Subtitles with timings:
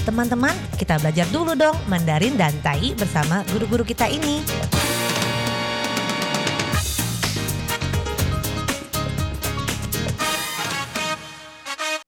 [0.00, 4.40] Teman-teman, kita belajar dulu dong Mandarin dan Tai bersama guru-guru kita ini.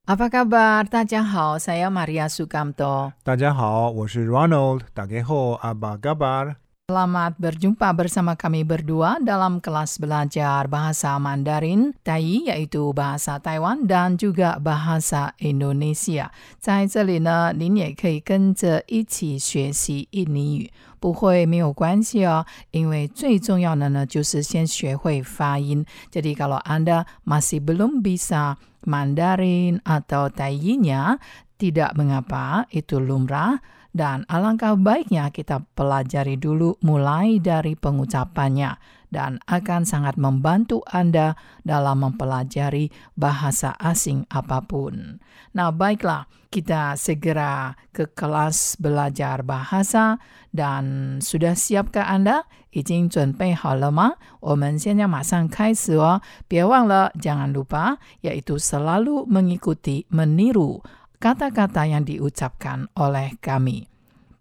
[0.03, 0.89] Apa kabar?
[0.89, 3.13] Tadjahau, saya Maria Sukamto.
[3.25, 4.89] Tadjahau, saya Ronald.
[4.93, 6.61] Tadjahau, apa kabar?
[6.92, 14.16] Selamat berjumpa bersama kami berdua dalam kelas belajar bahasa Mandarin, Tai yaitu bahasa Taiwan dan
[14.16, 16.32] juga bahasa Indonesia.
[16.64, 25.86] 在这里呢，您也可以跟着一起学习印尼语，不会没有关系哦，因为最重要的呢就是先学会发音。
[26.10, 28.56] Jadi kalau Anda masih belum bisa
[28.88, 31.20] Mandarin atau Taiyinya,
[31.60, 33.60] tidak mengapa, itu lumrah.
[33.98, 38.78] Dan alangkah baiknya kita pelajari dulu mulai dari pengucapannya
[39.10, 41.34] dan akan sangat membantu Anda
[41.66, 45.24] dalam mempelajari bahasa asing apapun.
[45.56, 50.22] Nah, baiklah, kita segera ke kelas belajar bahasa
[50.54, 52.46] dan sudah siapkah Anda?
[52.78, 54.14] 已经准备好了吗？
[54.40, 56.22] 我们现在马上开始哦！
[56.48, 60.84] 别忘了，jangan lupa yaitu selalu mengikuti meniru
[61.22, 63.88] kata-kata yang diucapkan oleh kami.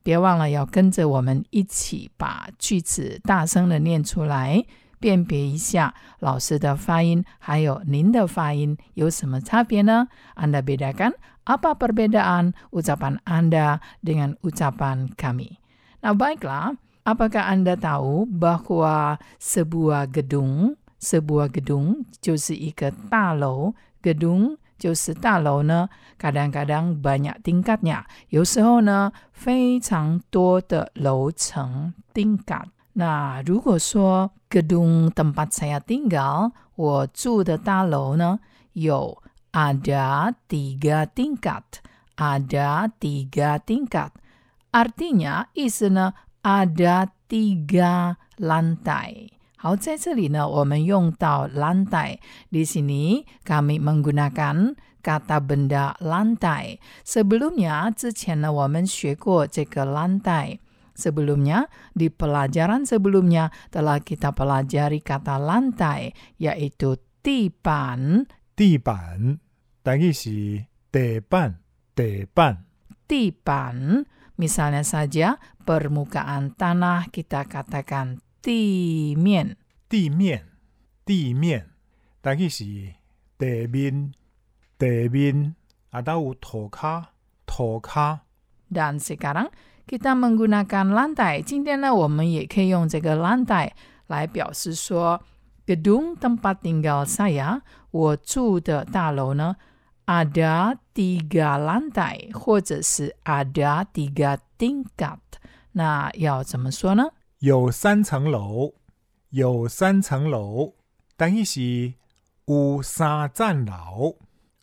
[0.02, 4.64] 别忘了要跟着我们一起把句子大声的念出来，
[5.00, 10.06] 辨别一下老师的发音还有您的发音有什么差别呢？
[10.36, 15.58] Anda bedakan apa perbedaan ucapan Anda dengan ucapan kami?
[16.02, 16.78] Nah, baiklah.
[17.06, 32.64] Apakah Anda tahu bahwa sebuah gedung, sebuah gedung 就是一个大楼，gedung 就是大楼呢，kadang-kadang banyak tingkatnya，有时候呢非常多的楼层 tingkat。
[32.92, 38.40] 那如果说 gedung tempat saya tinggal，我住的大楼呢
[38.72, 46.12] 有 ada tiga tingkat，ada tiga tingkat。artinya 意思呢
[46.42, 49.30] ada tiga lantai。
[49.60, 56.78] 好，在这里呢，我们用到 lantai。Di sini kami menggunakan kata benda lantai.
[57.04, 60.60] Sebelumnya, 之前呢，我们学过这个 lantai.
[60.94, 68.26] Sebelumnya, di pelajaran sebelumnya telah kita pelajari kata lantai, yaitu 地板。
[68.56, 69.38] 地板，
[69.82, 71.60] 等于是地板，
[71.94, 72.64] 地板。
[73.06, 74.04] 地板，
[74.36, 79.56] misalnya saja permukaan tanah kita katakan 地面，
[79.88, 80.46] 地面，
[81.04, 81.70] 地面，
[82.20, 82.64] 等于是
[83.38, 84.12] 地面，
[84.78, 85.54] 地面，
[85.90, 87.10] 啊，都有土卡，
[87.46, 88.20] 土卡。
[88.70, 89.50] Dan sekarang
[89.86, 91.42] kita menggunakan lantai.
[91.42, 93.70] 今天呢，我们也可以用这个 lantai
[94.08, 95.22] 来表示说，
[95.66, 99.56] gedung tempat tinggal saya，我住的大楼呢，
[100.06, 105.18] ada tiga lantai，或者是 ada tiga tingkat。
[105.72, 107.10] 那要怎么说呢？
[107.41, 108.73] 有三层楼，
[109.29, 110.75] 有三层楼，
[111.17, 111.95] 等于是
[112.45, 114.17] 有三层楼，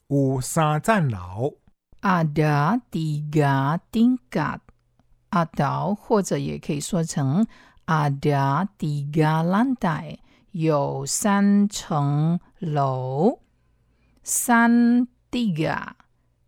[0.06, 1.56] 有三层楼。
[2.00, 4.60] ada tiga tingkat
[5.28, 7.48] atau 或者也可以说成
[7.86, 10.18] ada tiga lantai
[10.52, 13.40] 有三层楼
[14.22, 15.94] 三 tiga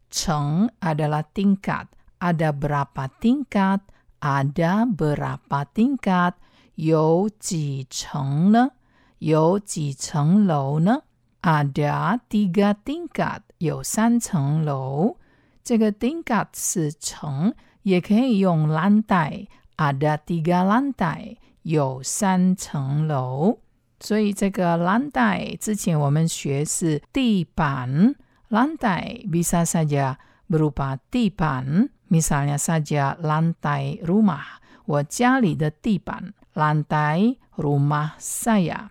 [0.09, 1.87] 层 adalah tingkat
[2.21, 3.81] ada berapa tingkat
[4.20, 6.34] ada berapa tingkat
[6.76, 8.72] 有几层呢
[9.20, 11.04] 有几层楼呢
[11.42, 15.18] ada tiga tingkat 有三层楼
[15.64, 23.58] 这个 tingkat 是层，也可以用 lantai。ada tiga lantai，有三层楼。
[24.00, 28.16] 所以这个 lantai 之前我们学是地板，
[28.50, 30.18] lantai bisa saja
[30.48, 38.90] berupa 地板 ，misalnya saja lantai rumah，我家里的地板，lantai rumah saya，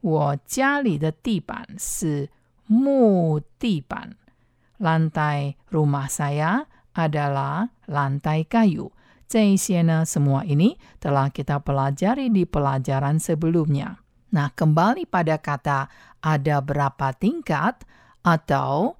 [0.00, 2.30] 我家里的地板是
[2.66, 4.16] 木地板。
[4.78, 8.92] lantai rumah saya adalah lantai kayu.
[9.28, 14.00] 这一些呢，semua ini telah kita pelajari di pelajaran sebelumnya.
[14.32, 15.88] Nah, kembali pada kata
[16.24, 17.84] ada berapa tingkat
[18.24, 18.96] atau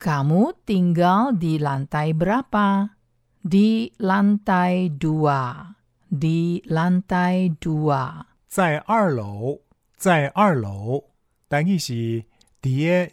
[0.00, 2.94] kamu tinggal di lantai berapa?
[3.40, 5.72] Di lantai dua.
[6.06, 8.26] Di lantai dua.
[8.46, 9.60] 在二楼，
[9.96, 11.04] 在二楼，
[11.48, 12.24] 等于是
[12.62, 13.10] 伫二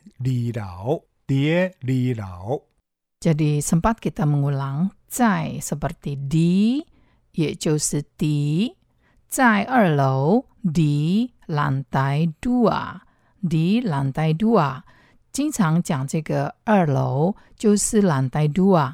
[0.54, 2.62] 楼，伫二楼。
[3.19, 6.86] Jadi sempat kita mengulang 在 seperti di,
[7.31, 8.75] 也就是di,
[9.27, 13.01] 在二楼 di lantai dua,
[13.42, 14.83] di lantai dua.
[15.31, 18.94] 经常讲这个二楼就是 lantai dua，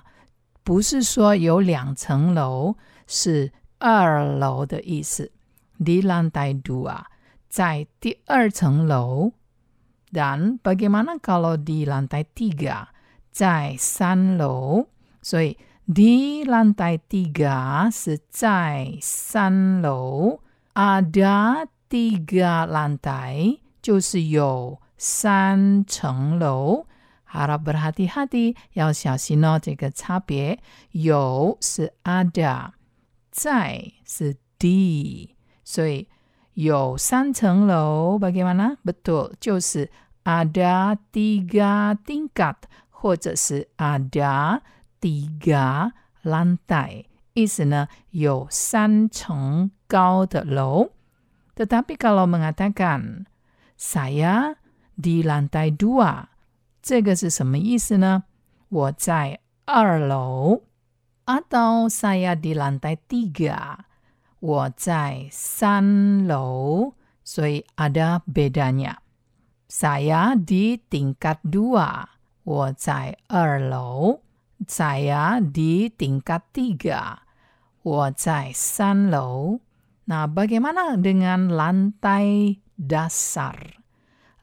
[0.64, 2.76] 不是说有两层楼，
[3.08, 5.32] 是二楼的意思。
[5.80, 7.06] Di lantai dua，
[7.50, 9.32] 在第二层楼。
[10.12, 12.88] Dan bagaimana kalau di lantai tiga，
[13.32, 14.88] 在三楼？
[15.22, 15.58] 所以
[15.88, 20.40] di lantai tiga 是在三楼。
[20.74, 26.86] Ada tiga lantai 就是有 三层楼。
[27.32, 30.60] harap berhati-hati 要小心哦，这个差别。
[30.92, 32.72] 有是 ada，
[33.32, 36.08] 在是 di，所以
[36.54, 38.18] 有三层楼。
[38.18, 38.78] Bagaimana?
[38.84, 39.92] Betul，就是
[40.24, 42.56] ada tiga tingkat，
[42.90, 44.62] 或者是 ada
[45.00, 45.92] tiga
[46.24, 50.90] lantai，意思呢有三层高的楼。
[51.56, 53.28] Tetapi kalau mengatakan
[53.78, 54.56] saya
[54.96, 56.26] di lantai dua，
[56.82, 58.24] 这个是什么意思呢？
[58.70, 60.62] 我在二楼。
[61.26, 63.86] Atau saya di lantai tiga，
[64.40, 66.94] 我在三楼。
[67.24, 72.06] 所以 ada bedanya。Saya di tingkat dua，
[72.44, 74.22] 我在二楼。
[74.68, 77.20] Saya di tingkat tiga，
[77.84, 79.60] 我在三楼。
[80.10, 83.78] Nah, bagaimana dengan lantai dasar?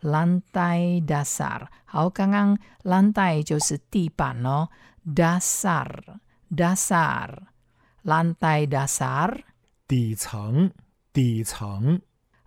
[0.03, 1.69] Lantai dasar.
[1.85, 4.69] 好，刚刚 lantai 就是地板哦，
[5.05, 5.89] dasar
[6.55, 7.31] dasar
[8.05, 9.41] lantai dasar
[9.89, 10.71] 底层
[11.13, 12.01] 底层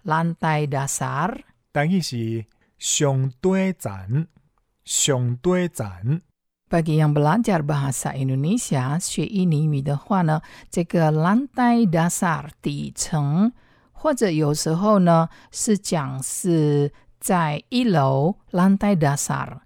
[0.05, 1.41] lantai dasar
[1.71, 2.45] 等于是
[2.77, 4.27] 上底层
[4.85, 6.21] 上底层。
[6.69, 13.51] Bagi yang belajar bahasa Indonesia 学印尼语的话呢，这个 lantai dasar 底层，
[13.91, 16.93] 或者有时候呢是讲是
[17.23, 19.59] 在一楼 lantai dasar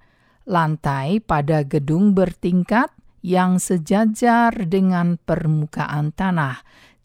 [0.46, 2.90] lantai pada gedung bertingkat
[3.22, 6.58] yang sejajar dengan permukaan tanah。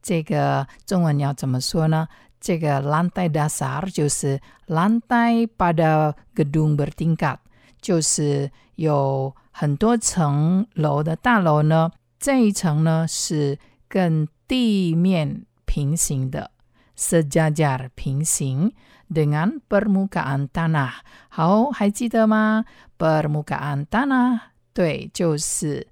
[0.02, 2.08] 这个中文要怎么说呢？
[2.40, 7.38] 这个 lantai dasar 就是 lantai pada gedung bertingkat，
[7.80, 13.58] 就是有很多层楼的大楼呢，这一层呢是
[13.88, 16.50] 跟地面平行的，
[16.96, 18.72] sejajar 平行
[19.08, 21.00] dengan permukaan tanah。
[21.28, 22.64] 好，还记得吗？
[22.98, 24.40] permukaan tanah
[24.74, 25.86] 对，就是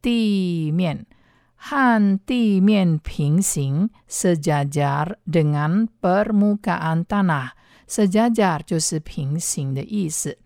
[0.00, 1.06] 地面。
[1.56, 10.38] 和地面平行，sejajar dengan permukaan tanah。sejajar 就是平行的意思，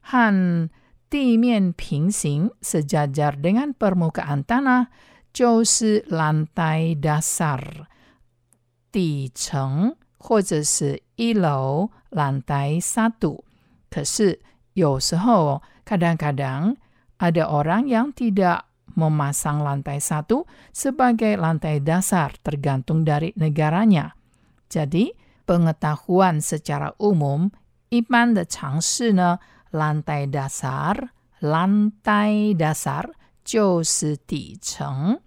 [0.00, 0.68] 和
[1.08, 4.86] 地面平行，sejajar dengan permukaan tanah
[5.32, 7.86] 就是 lantai dasar
[8.90, 13.44] 底层或者是 一楼 lantai satu。
[13.90, 14.40] 可是
[14.74, 16.76] 有时候 kadang-kadang
[17.18, 24.12] ada orang yang tidak memasang lantai satu sebagai lantai dasar tergantung dari negaranya.
[24.68, 25.12] Jadi,
[25.44, 27.50] pengetahuan secara umum,
[27.88, 29.38] 一般的常识呢
[29.70, 31.10] lantai dasar,
[31.40, 33.12] lantai dasar
[33.44, 35.20] 就是底层，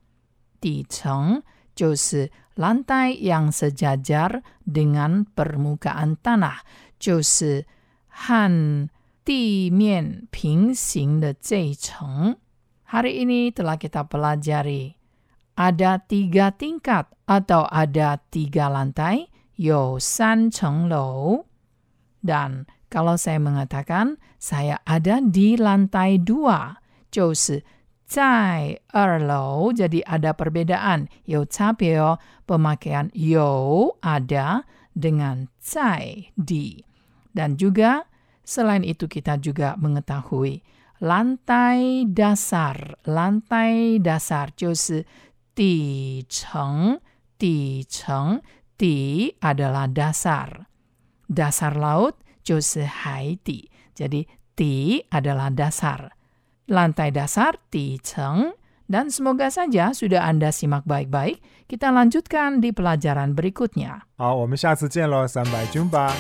[0.60, 1.42] 底层
[1.76, 6.64] 就是 lantai yang sejajar dengan permukaan tanah，
[6.98, 7.68] 就是
[8.08, 8.90] 和
[9.26, 12.38] 地面平行的这一层。
[12.86, 14.96] Hari ini telah kita pelajari
[15.56, 21.46] ada tiga tingkat atau ada tiga lantai, 有三层楼。
[22.22, 26.80] Dan kalau saya mengatakan saya ada di lantai dua,
[27.10, 27.66] 就是
[28.10, 36.86] 在二楼, jadi ada perbedaan, 有差别哦, pemakaian 有 ada dengan 在 di.
[37.34, 38.06] Dan juga
[38.46, 40.62] selain itu kita juga mengetahui
[41.02, 45.06] lantai dasar, lantai dasar 就是
[45.54, 47.02] 底层，
[47.38, 48.40] 底层，
[48.78, 50.70] 底 adalah dasar.
[51.28, 53.68] Dasar laut 就是海底，
[53.98, 56.14] jadi 底 adalah dasar.
[56.70, 58.58] Lantai dasar 底层
[58.90, 61.70] dan semoga saja sudah Anda simak baik-baik.
[61.70, 64.02] Kita lanjutkan di pelajaran berikutnya.
[64.18, 66.14] 好，我们下次见喽，三百军吧。